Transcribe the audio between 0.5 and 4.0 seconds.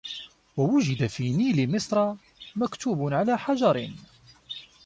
وَوُجِدَ فِي نِيلِ مِصْرَ مَكْتُوبٌ عَلَى حَجَرٍ